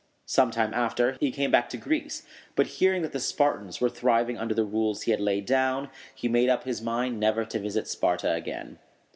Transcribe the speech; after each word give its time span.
Some 0.25 0.49
time 0.49 0.73
after, 0.73 1.15
he 1.19 1.29
came 1.29 1.51
back 1.51 1.69
to 1.69 1.77
Greece; 1.77 2.25
but, 2.55 2.65
hearing 2.81 3.03
that 3.03 3.11
the 3.11 3.19
Spartans 3.19 3.79
were 3.79 3.87
thriving 3.87 4.35
under 4.35 4.55
the 4.55 4.65
rules 4.65 5.03
he 5.03 5.11
had 5.11 5.19
laid 5.21 5.45
down, 5.45 5.91
he 6.15 6.27
made 6.27 6.49
up 6.49 6.63
his 6.63 6.81
mind 6.81 7.19
never 7.19 7.45
to 7.45 7.59
visit 7.59 7.87
Sparta 7.87 8.31
again. 8.33 8.79